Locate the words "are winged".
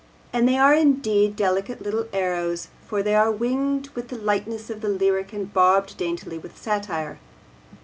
3.13-3.89